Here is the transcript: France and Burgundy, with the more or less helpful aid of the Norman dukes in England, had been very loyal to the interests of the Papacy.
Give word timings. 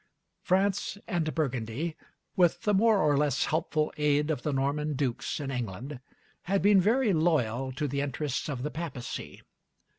France 0.41 0.97
and 1.07 1.35
Burgundy, 1.35 1.95
with 2.35 2.61
the 2.63 2.73
more 2.73 2.97
or 2.97 3.15
less 3.15 3.45
helpful 3.45 3.93
aid 3.97 4.31
of 4.31 4.41
the 4.41 4.51
Norman 4.51 4.95
dukes 4.95 5.39
in 5.39 5.51
England, 5.51 5.99
had 6.45 6.63
been 6.63 6.81
very 6.81 7.13
loyal 7.13 7.71
to 7.73 7.87
the 7.87 8.01
interests 8.01 8.49
of 8.49 8.63
the 8.63 8.71
Papacy. 8.71 9.43